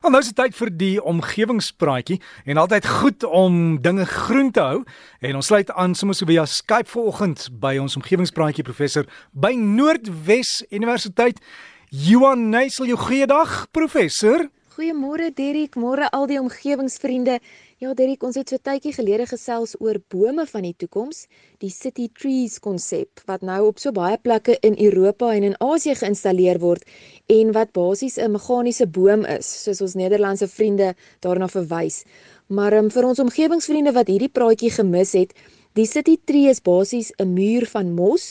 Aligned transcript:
Want 0.00 0.14
nou 0.14 0.22
is 0.24 0.30
dit 0.32 0.36
tyd 0.40 0.54
vir 0.56 0.70
die 0.80 0.94
omgewingspraatjie 1.04 2.14
en 2.48 2.56
altyd 2.56 2.86
goed 2.88 3.24
om 3.36 3.56
dinge 3.84 4.06
groen 4.08 4.48
te 4.50 4.62
hou. 4.64 4.78
En 5.20 5.36
ons 5.36 5.50
sluit 5.52 5.68
aan 5.76 5.92
sommer 5.94 6.16
so 6.16 6.24
via 6.24 6.46
Skype 6.48 6.88
vanoggend 6.88 7.42
by 7.60 7.74
ons 7.82 7.98
omgewingspraatjie 8.00 8.64
professor 8.64 9.04
by 9.36 9.50
Noordwes 9.60 10.62
Universiteit. 10.72 11.42
Johan 11.92 12.48
Neusel 12.48 12.88
jou 12.88 12.96
goeiedag 12.96 13.66
professor 13.76 14.46
Goeiemôre 14.70 15.32
Derrick, 15.34 15.74
môre 15.74 16.06
al 16.14 16.28
die 16.30 16.36
omgewingsvriende. 16.38 17.40
Ja 17.82 17.90
Derrick, 17.98 18.22
ons 18.22 18.36
het 18.38 18.52
so 18.52 18.62
tydjie 18.62 18.92
gelede 18.94 19.24
gesels 19.26 19.72
oor 19.82 19.98
bome 20.14 20.44
van 20.46 20.62
die 20.62 20.76
toekoms, 20.78 21.24
die 21.58 21.72
City 21.74 22.06
Trees 22.14 22.60
konsep 22.62 23.24
wat 23.26 23.42
nou 23.42 23.58
op 23.72 23.82
so 23.82 23.90
baie 23.90 24.14
plekke 24.22 24.54
in 24.62 24.78
Europa 24.78 25.32
en 25.34 25.48
in 25.48 25.56
Asië 25.58 25.96
geïnstalleer 25.98 26.62
word 26.62 26.86
en 27.34 27.50
wat 27.56 27.74
basies 27.74 28.20
'n 28.22 28.30
meganiese 28.30 28.86
boom 28.86 29.26
is, 29.26 29.50
soos 29.64 29.80
ons 29.82 29.98
Nederlandse 29.98 30.46
vriende 30.46 30.94
daarna 31.18 31.48
verwys. 31.48 32.04
Maar 32.46 32.78
um, 32.78 32.90
vir 32.90 33.04
ons 33.10 33.18
omgewingsvriende 33.18 33.92
wat 33.92 34.06
hierdie 34.06 34.30
praatjie 34.30 34.70
gemis 34.70 35.12
het, 35.18 35.34
Die 35.78 35.86
City 35.86 36.16
Tree 36.26 36.48
is 36.50 36.58
basies 36.66 37.12
'n 37.22 37.30
muur 37.32 37.64
van 37.72 37.92
mos 37.94 38.24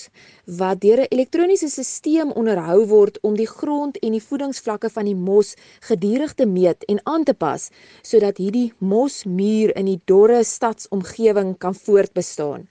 wat 0.59 0.81
deur 0.83 0.99
'n 1.03 1.11
elektroniese 1.15 1.69
stelsel 1.69 2.33
onderhou 2.41 2.81
word 2.87 3.19
om 3.21 3.37
die 3.37 3.47
grond 3.47 3.99
en 4.03 4.11
die 4.11 4.25
voedingsvlakke 4.29 4.89
van 4.95 5.05
die 5.07 5.15
mos 5.15 5.53
gedurig 5.89 6.33
te 6.33 6.45
meet 6.45 6.83
en 6.91 6.99
aan 7.03 7.23
te 7.23 7.33
pas 7.33 7.69
sodat 8.01 8.41
hierdie 8.43 8.73
mosmuur 8.79 9.71
in 9.81 9.85
die 9.85 10.01
dorre 10.05 10.43
stadsomgewing 10.43 11.55
kan 11.57 11.75
voortbestaan. 11.75 12.67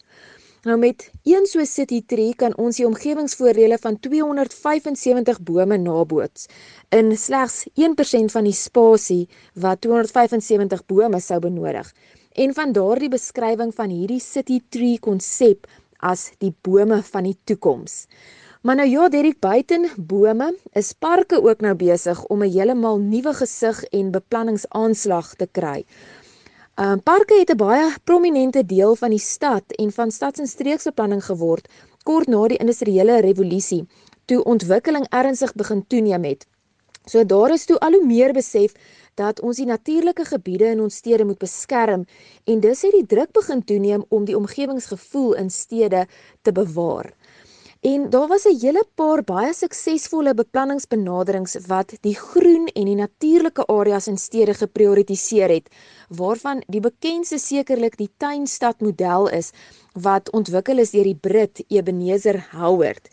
Nou 0.64 0.76
met 0.76 1.10
een 1.24 1.46
so 1.46 1.64
City 1.64 2.02
Tree 2.06 2.34
kan 2.34 2.56
ons 2.56 2.76
die 2.76 2.86
omgewingsvoordele 2.86 3.78
van 3.78 4.00
275 4.00 5.40
bome 5.40 5.78
naboots 5.78 6.46
in 6.90 7.16
slegs 7.16 7.64
1% 7.74 8.36
van 8.36 8.44
die 8.44 8.58
spasie 8.66 9.28
wat 9.54 9.80
275 9.80 10.86
bome 10.86 11.20
sou 11.20 11.40
benodig 11.40 11.94
en 12.38 12.54
van 12.54 12.72
daardie 12.72 13.10
beskrywing 13.10 13.72
van 13.74 13.90
hierdie 13.90 14.20
city 14.22 14.60
tree 14.70 14.98
konsep 15.02 15.66
as 15.98 16.28
die 16.38 16.52
bome 16.62 17.00
van 17.02 17.26
die 17.26 17.36
toekoms. 17.50 18.04
Maar 18.62 18.76
nou 18.80 18.88
ja, 18.88 19.08
Derek, 19.08 19.40
buiten 19.40 19.88
bome 19.96 20.52
is 20.78 20.92
parke 20.92 21.40
ook 21.42 21.60
nou 21.60 21.74
besig 21.74 22.24
om 22.26 22.42
'n 22.42 22.52
heeltemal 22.52 22.98
nuwe 22.98 23.34
gesig 23.34 23.82
en 23.84 24.10
beplanningsaanslag 24.10 25.34
te 25.34 25.48
kry. 25.52 25.84
Ehm 26.78 26.98
uh, 26.98 27.02
parke 27.02 27.34
het 27.38 27.50
'n 27.50 27.56
baie 27.56 27.94
prominente 28.04 28.66
deel 28.66 28.94
van 28.96 29.10
die 29.10 29.24
stad 29.34 29.64
en 29.82 29.92
van 29.92 30.10
stads- 30.10 30.40
en 30.40 30.46
streeksbeplanning 30.46 31.24
geword 31.24 31.68
kort 32.04 32.28
na 32.28 32.46
die 32.48 32.58
industriële 32.58 33.20
revolusie 33.20 33.86
toe 34.24 34.44
ontwikkeling 34.44 35.06
ernstig 35.08 35.54
begin 35.54 35.86
toeneem 35.86 36.24
het. 36.24 36.46
So 37.04 37.24
daar 37.24 37.50
is 37.50 37.64
toe 37.64 37.78
al 37.78 37.92
hoe 37.92 38.06
meer 38.06 38.32
besef 38.32 38.72
dat 39.18 39.40
ons 39.40 39.58
die 39.60 39.66
natuurlike 39.66 40.24
gebiede 40.30 40.70
in 40.74 40.80
ons 40.86 41.00
stede 41.02 41.26
moet 41.26 41.42
beskerm 41.42 42.06
en 42.44 42.60
dus 42.64 42.82
het 42.86 42.94
die 42.94 43.06
druk 43.06 43.34
begin 43.36 43.64
toeneem 43.64 44.04
om 44.08 44.24
die 44.24 44.36
omgewingsgevoel 44.38 45.34
in 45.42 45.50
stede 45.50 46.06
te 46.42 46.52
bewaar. 46.52 47.12
En 47.80 48.10
daar 48.10 48.26
was 48.26 48.44
'n 48.44 48.58
hele 48.60 48.84
paar 48.94 49.22
baie 49.22 49.52
suksesvolle 49.54 50.34
beplanningsbenaderings 50.34 51.56
wat 51.66 51.92
die 52.00 52.14
groen 52.14 52.66
en 52.66 52.84
die 52.84 52.94
natuurlike 52.94 53.66
areas 53.66 54.06
in 54.06 54.18
stede 54.18 54.54
geprioritiseer 54.54 55.48
het, 55.48 55.68
waarvan 56.08 56.62
die 56.66 56.80
bekendste 56.80 57.38
sekerlik 57.38 57.96
die 57.96 58.10
tuinstad 58.16 58.80
model 58.80 59.28
is 59.28 59.50
wat 59.92 60.30
ontwikkel 60.30 60.78
is 60.78 60.90
deur 60.90 61.04
die 61.04 61.18
Brit 61.20 61.64
Ebenezer 61.68 62.48
Howard. 62.50 63.08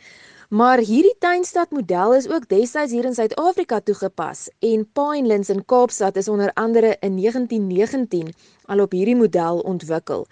Maar 0.55 0.79
hierdie 0.87 1.15
tuinstad 1.19 1.71
model 1.75 2.13
is 2.15 2.27
ook 2.31 2.45
destyds 2.47 2.93
hier 2.95 3.03
in 3.05 3.15
Suid-Afrika 3.15 3.79
toegepas 3.83 4.45
en 4.63 4.85
Pinelands 4.95 5.49
in 5.51 5.65
Kaapstad 5.65 6.15
is 6.15 6.29
onder 6.31 6.51
andere 6.53 6.93
in 6.99 7.17
1919 7.17 8.29
al 8.71 8.79
op 8.79 8.91
hierdie 8.95 9.17
model 9.19 9.59
ontwikkel. 9.59 10.23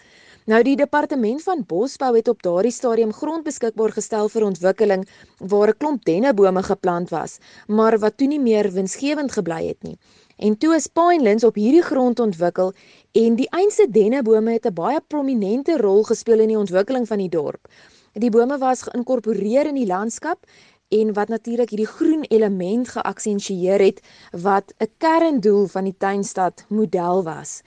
Nou 0.45 0.61
die 0.63 0.75
departement 0.79 1.43
van 1.43 1.65
bosbou 1.67 2.13
het 2.15 2.31
op 2.31 2.43
daardie 2.45 2.71
stadium 2.71 3.11
grond 3.13 3.43
beskikbaar 3.43 3.91
gestel 3.97 4.29
vir 4.31 4.45
ontwikkeling 4.47 5.03
waar 5.39 5.73
'n 5.73 5.77
klomp 5.77 6.05
dennebome 6.05 6.63
geplant 6.63 7.09
was, 7.09 7.37
maar 7.67 7.99
wat 7.99 8.17
toe 8.17 8.27
nie 8.27 8.39
meer 8.39 8.71
winsgewend 8.71 9.31
gebly 9.31 9.67
het 9.67 9.83
nie. 9.83 9.97
En 10.37 10.57
toe 10.57 10.75
is 10.75 10.87
Pinelands 10.87 11.43
op 11.43 11.55
hierdie 11.55 11.83
grond 11.83 12.19
ontwikkel 12.19 12.71
en 13.11 13.35
die 13.35 13.49
einste 13.49 13.87
dennebome 13.89 14.51
het 14.51 14.65
'n 14.65 14.73
baie 14.73 15.01
prominente 15.07 15.77
rol 15.77 16.03
gespeel 16.03 16.39
in 16.39 16.47
die 16.47 16.57
ontwikkeling 16.57 17.07
van 17.07 17.17
die 17.17 17.29
dorp. 17.29 17.67
Die 18.13 18.29
bome 18.29 18.59
was 18.61 18.83
geïnkorporeer 18.85 19.71
in 19.71 19.77
die 19.79 19.87
landskap 19.89 20.45
en 20.93 21.13
wat 21.17 21.31
natuurlik 21.33 21.71
hierdie 21.73 21.89
groen 21.89 22.21
element 22.29 22.91
geaksentueer 22.93 23.81
het 23.81 24.01
wat 24.31 24.73
'n 24.77 24.89
kerndoel 24.97 25.65
van 25.67 25.83
die 25.83 25.97
tuinstad 25.97 26.65
model 26.69 27.23
was. 27.23 27.61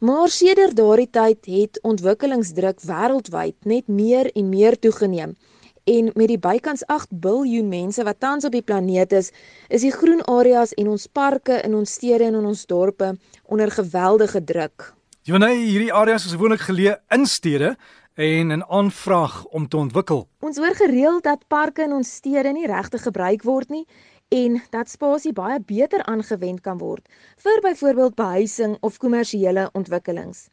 Maar 0.00 0.28
sedert 0.28 0.76
daardie 0.76 1.10
tyd 1.10 1.46
het 1.46 1.78
ontwikkelingsdruk 1.82 2.80
wêreldwyd 2.80 3.56
net 3.64 3.88
meer 3.88 4.30
en 4.34 4.48
meer 4.48 4.78
toegeneem. 4.78 5.36
En 5.84 6.10
met 6.14 6.28
die 6.28 6.38
bykans 6.38 6.86
8 6.86 7.08
miljard 7.20 7.66
mense 7.66 8.04
wat 8.04 8.20
tans 8.20 8.44
op 8.44 8.52
die 8.52 8.62
planeet 8.62 9.12
is, 9.12 9.30
is 9.68 9.80
die 9.80 9.92
groen 9.92 10.22
areas 10.24 10.74
en 10.74 10.88
ons 10.88 11.06
parke 11.06 11.62
in 11.62 11.74
ons 11.74 11.92
stede 11.92 12.24
en 12.24 12.34
in 12.34 12.44
ons 12.44 12.66
dorpe 12.66 13.16
onder 13.44 13.70
geweldige 13.70 14.44
druk. 14.44 14.94
Johanay, 15.22 15.56
hierdie 15.56 15.92
areas 15.92 16.24
is 16.24 16.32
gewoonlik 16.32 16.60
geleë 16.60 16.98
in 17.08 17.26
stede 17.26 17.76
en 18.16 18.52
'n 18.52 18.64
aanvraag 18.68 19.44
om 19.44 19.68
te 19.68 19.76
ontwikkel. 19.76 20.28
Ons 20.40 20.56
hoor 20.56 20.74
gereeld 20.74 21.22
dat 21.22 21.48
parke 21.48 21.82
in 21.82 21.92
ons 21.92 22.14
stede 22.14 22.52
nie 22.52 22.66
regtig 22.66 23.02
gebruik 23.02 23.42
word 23.42 23.68
nie 23.68 23.86
en 24.28 24.62
dat 24.70 24.88
spasie 24.88 25.32
baie 25.32 25.60
beter 25.60 26.04
aangewend 26.04 26.60
kan 26.60 26.78
word 26.78 27.08
vir 27.36 27.60
byvoorbeeld 27.60 28.14
behuising 28.14 28.76
of 28.80 28.96
kommersiële 28.98 29.68
ontwikkelings. 29.72 30.48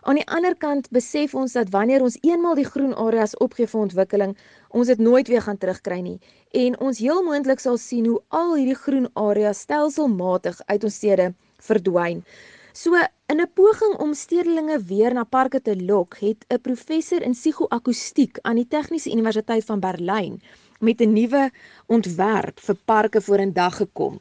Aan 0.00 0.14
die 0.14 0.26
ander 0.26 0.56
kant 0.56 0.88
besef 0.90 1.34
ons 1.34 1.52
dat 1.52 1.68
wanneer 1.68 2.02
ons 2.02 2.18
eenmaal 2.20 2.54
die 2.54 2.70
groen 2.70 2.94
areas 2.94 3.36
opgee 3.36 3.66
vir 3.66 3.80
ontwikkeling, 3.80 4.36
ons 4.68 4.86
dit 4.86 4.98
nooit 4.98 5.28
weer 5.28 5.42
gaan 5.42 5.58
terugkry 5.58 6.00
nie 6.00 6.18
en 6.50 6.80
ons 6.80 6.98
heel 6.98 7.22
moontlik 7.22 7.60
sal 7.60 7.76
sien 7.76 8.06
hoe 8.06 8.22
al 8.28 8.54
hierdie 8.54 8.82
groen 8.86 9.08
areas 9.12 9.60
stelselmatig 9.60 10.60
uit 10.66 10.84
ons 10.84 10.94
stede 10.94 11.34
verdwyn. 11.58 12.24
So 12.72 12.96
in 13.26 13.40
'n 13.40 13.52
poging 13.54 13.98
om 14.00 14.14
stedelinge 14.14 14.78
weer 14.82 15.12
na 15.14 15.24
parke 15.24 15.60
te 15.60 15.76
lok, 15.76 16.16
het 16.18 16.44
'n 16.48 16.60
professor 16.60 17.22
in 17.22 17.32
psigoakustiek 17.32 18.38
aan 18.42 18.56
die 18.56 18.68
Tegniese 18.68 19.10
Universiteit 19.10 19.64
van 19.64 19.80
Berlyn 19.80 20.40
met 20.80 21.00
'n 21.00 21.12
nuwe 21.12 21.50
ontwerp 21.86 22.60
vir 22.60 22.76
parke 22.84 23.20
vorendag 23.20 23.76
gekom. 23.76 24.20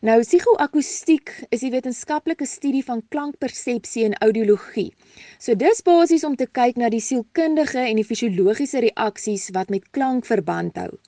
Nou 0.00 0.20
psigoakustiek 0.20 1.46
is 1.48 1.60
die 1.60 1.70
wetenskaplike 1.70 2.46
studie 2.46 2.84
van 2.84 3.02
klankpersepsie 3.08 4.04
en 4.04 4.14
audiologie. 4.14 4.92
So 5.38 5.54
dis 5.54 5.82
basies 5.82 6.24
om 6.24 6.36
te 6.36 6.46
kyk 6.46 6.76
na 6.76 6.88
die 6.88 7.00
sielkundige 7.00 7.78
en 7.78 7.96
die 7.96 8.04
fisiologiese 8.04 8.78
reaksies 8.78 9.50
wat 9.50 9.68
met 9.68 9.90
klank 9.90 10.26
verband 10.26 10.76
hou. 10.76 10.98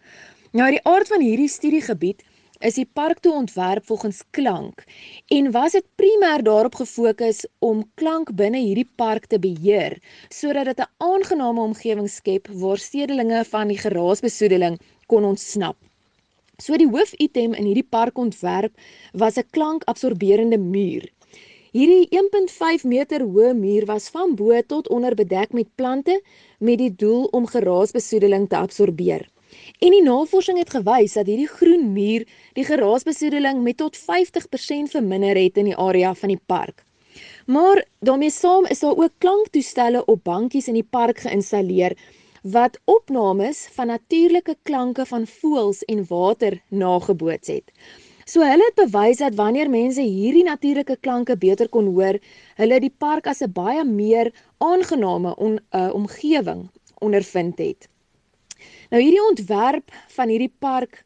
Nou 0.52 0.70
die 0.70 0.84
aard 0.84 1.08
van 1.08 1.20
hierdie 1.20 1.48
studiegebied 1.48 2.22
is 2.60 2.74
die 2.74 2.88
park 2.98 3.18
toe 3.20 3.32
ontwerp 3.32 3.84
volgens 3.86 4.22
klank 4.30 4.84
en 5.36 5.50
was 5.52 5.72
dit 5.72 5.86
primêr 6.00 6.42
daarop 6.42 6.74
gefokus 6.74 7.44
om 7.58 7.84
klank 7.94 8.32
binne 8.36 8.58
hierdie 8.58 8.88
park 8.96 9.26
te 9.26 9.38
beheer 9.38 9.98
sodat 10.28 10.64
dit 10.64 10.80
'n 10.80 10.92
aangename 11.10 11.60
omgewing 11.60 12.08
skep 12.08 12.48
waar 12.48 12.78
stedelinge 12.78 13.44
van 13.44 13.68
die 13.68 13.78
geraasbesoedeling 13.78 14.78
kon 15.06 15.24
ontsnap. 15.24 15.76
So 16.58 16.76
die 16.76 16.88
hoofitem 16.88 17.52
in 17.54 17.66
hierdie 17.68 17.88
parkontwerp 17.96 18.72
was 19.12 19.36
'n 19.36 19.50
klankabsorberende 19.50 20.58
muur. 20.58 21.04
Hierdie 21.76 22.08
1.5 22.10 22.84
meter 22.84 23.20
hoë 23.20 23.52
muur 23.54 23.84
was 23.84 24.08
van 24.08 24.34
bo 24.34 24.62
tot 24.66 24.88
onder 24.88 25.14
bedek 25.14 25.52
met 25.52 25.68
plante 25.74 26.22
met 26.58 26.78
die 26.78 26.94
doel 26.94 27.24
om 27.24 27.46
geraasbesoedeling 27.46 28.48
te 28.48 28.56
absorbeer. 28.56 29.28
En 29.78 29.90
die 29.90 30.02
navorsing 30.02 30.58
het 30.58 30.70
gewys 30.70 31.12
dat 31.12 31.26
hierdie 31.26 31.50
groen 31.50 31.92
muur 31.92 32.26
die 32.52 32.64
geraasbesoedeling 32.64 33.62
met 33.62 33.76
tot 33.76 33.98
50% 33.98 34.92
verminder 34.94 35.36
het 35.36 35.56
in 35.56 35.70
die 35.70 35.76
area 35.76 36.14
van 36.14 36.28
die 36.28 36.42
park. 36.46 36.84
Maar 37.46 37.84
daarmee 37.98 38.30
saam 38.30 38.66
is 38.66 38.80
daar 38.80 38.96
ook 38.96 39.12
klanktoestelle 39.18 40.04
op 40.04 40.24
bankies 40.24 40.68
in 40.68 40.74
die 40.74 40.88
park 40.90 41.18
geïnstalleer 41.18 41.96
wat 42.42 42.78
opnames 42.84 43.68
van 43.74 43.86
natuurlike 43.86 44.56
klanke 44.62 45.06
van 45.06 45.26
voëls 45.26 45.82
en 45.84 46.04
water 46.08 46.60
nageboots 46.68 47.48
het. 47.48 47.72
So 48.26 48.42
hulle 48.42 48.64
het 48.66 48.78
bewys 48.78 49.18
dat 49.22 49.34
wanneer 49.38 49.70
mense 49.70 50.02
hierdie 50.02 50.44
natuurlike 50.44 50.96
klanke 51.00 51.36
beter 51.36 51.68
kon 51.68 51.92
hoor, 51.94 52.18
hulle 52.58 52.80
die 52.82 52.94
park 52.98 53.26
as 53.26 53.42
'n 53.42 53.52
baie 53.52 53.84
meer 53.84 54.32
aangename 54.58 55.34
on, 55.36 55.60
uh, 55.70 55.90
omgewing 55.94 56.68
ondervind 56.98 57.58
het. 57.58 57.88
Nou 58.90 59.02
hierdie 59.02 59.22
ontwerp 59.28 59.90
van 60.14 60.28
hierdie 60.28 60.52
park 60.58 61.02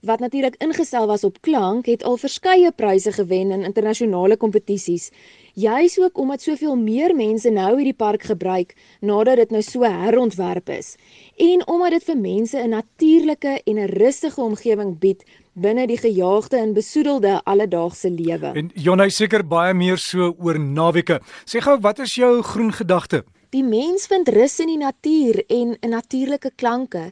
wat 0.00 0.18
natuurlik 0.18 0.54
ingestel 0.64 1.06
was 1.06 1.24
op 1.24 1.40
klank, 1.40 1.86
het 1.86 2.02
al 2.04 2.16
verskeie 2.16 2.72
pryse 2.72 3.12
gewen 3.12 3.50
in 3.50 3.64
internasionale 3.64 4.36
kompetisies. 4.36 5.10
Juis 5.54 5.98
ook 6.00 6.18
omdat 6.18 6.42
soveel 6.42 6.76
meer 6.76 7.14
mense 7.16 7.50
nou 7.50 7.74
hierdie 7.76 7.96
park 7.96 8.22
gebruik 8.22 8.74
nadat 9.00 9.36
dit 9.36 9.50
nou 9.50 9.62
so 9.62 9.82
herontwerp 9.84 10.68
is 10.68 10.94
en 11.36 11.66
omdat 11.66 11.90
dit 11.90 12.04
vir 12.04 12.16
mense 12.16 12.58
'n 12.58 12.68
natuurlike 12.68 13.60
en 13.64 13.78
'n 13.78 13.92
rustige 13.92 14.40
omgewing 14.40 14.98
bied 14.98 15.24
binne 15.52 15.86
die 15.86 15.98
gejaagde 15.98 16.56
en 16.56 16.72
besoedelde 16.72 17.40
alledaagse 17.44 18.10
lewe. 18.10 18.52
En 18.54 18.70
Jonay 18.74 19.08
seker 19.08 19.46
baie 19.46 19.74
meer 19.74 19.98
so 19.98 20.34
oor 20.38 20.60
naweke. 20.60 21.20
Sê 21.44 21.60
gou, 21.60 21.78
wat 21.80 21.98
is 21.98 22.14
jou 22.14 22.42
groen 22.42 22.72
gedagte? 22.72 23.24
Die 23.50 23.64
mens 23.66 24.04
vind 24.06 24.28
rus 24.30 24.60
in 24.62 24.68
die 24.70 24.78
natuur 24.78 25.40
en 25.50 25.72
in 25.82 25.90
natuurlike 25.90 26.52
klanke 26.54 27.08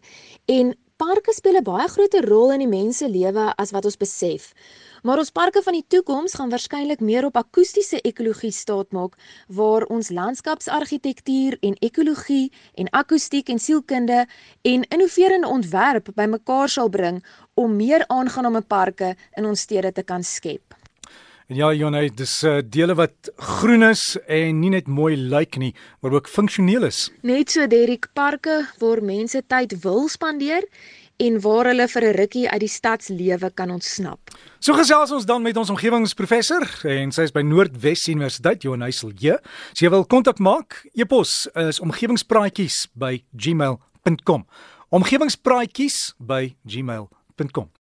en 0.47 0.69
parke 0.97 1.33
speel 1.35 1.59
'n 1.59 1.67
baie 1.67 1.89
groter 1.89 2.29
rol 2.31 2.53
in 2.55 2.63
die 2.63 2.71
mens 2.71 2.99
se 2.99 3.09
lewe 3.09 3.47
as 3.57 3.73
wat 3.75 3.85
ons 3.85 3.97
besef. 3.97 4.55
Maar 5.03 5.19
ons 5.19 5.35
parke 5.35 5.63
van 5.63 5.73
die 5.73 5.85
toekoms 5.89 6.35
gaan 6.35 6.51
waarskynlik 6.55 7.01
meer 7.01 7.25
op 7.25 7.37
akoestiese 7.37 8.01
ekologie 8.01 8.53
staatmaak 8.53 9.19
waar 9.49 9.83
ons 9.91 10.11
landskapsargitektuur 10.11 11.59
en 11.61 11.75
ekologie 11.81 12.53
en 12.75 12.91
akoestiek 12.91 13.49
en 13.49 13.59
sielkunde 13.59 14.27
en 14.63 14.89
innoverende 14.89 15.49
ontwerp 15.49 16.09
bymekaar 16.15 16.69
sal 16.69 16.89
bring 16.89 17.25
om 17.55 17.77
meer 17.77 18.05
aangename 18.07 18.61
parke 18.61 19.17
in 19.37 19.45
ons 19.45 19.61
stede 19.61 19.93
te 19.93 20.03
kan 20.03 20.23
skep. 20.23 20.78
En 21.49 21.57
ja, 21.57 21.71
Jonay, 21.73 22.11
dis 22.13 22.33
uh, 22.45 22.59
dele 22.61 22.93
wat 22.93 23.31
groen 23.41 23.87
is 23.87 24.19
en 24.29 24.59
nie 24.61 24.69
net 24.69 24.89
mooi 24.93 25.15
lyk 25.17 25.57
nie, 25.57 25.71
maar 26.05 26.19
ook 26.19 26.27
funksioneel 26.29 26.85
is. 26.91 27.07
Net 27.25 27.55
so 27.55 27.65
Derrick 27.65 28.11
parke 28.13 28.59
waar 28.83 29.01
mense 29.01 29.41
tyd 29.49 29.73
wil 29.81 30.11
spandeer 30.13 30.67
en 31.17 31.39
waar 31.41 31.71
hulle 31.71 31.87
vir 31.89 32.05
'n 32.05 32.17
rukkie 32.19 32.45
uit 32.51 32.61
die 32.61 32.69
stadslewe 32.69 33.51
kan 33.55 33.73
ontsnap. 33.73 34.21
So 34.61 34.77
gesels 34.77 35.11
ons 35.11 35.25
dan 35.25 35.43
met 35.43 35.57
ons 35.57 35.71
omgewingsprofessor 35.71 36.69
en 36.85 37.13
sy 37.13 37.23
is 37.23 37.33
by 37.33 37.41
Noordwes 37.41 38.09
Universiteit 38.09 38.63
Johannesel 38.63 39.17
J. 39.17 39.41
As 39.73 39.81
jy 39.81 39.89
wil 39.89 40.05
kontak 40.05 40.39
maak, 40.39 40.85
e-pos 40.93 41.49
is 41.55 41.81
omgewingspraatjies 41.81 42.89
by 42.93 43.25
gmail.com. 43.33 44.45
Omgewingspraatjies 44.91 46.13
by 46.21 46.57
gmail.com. 46.67 47.78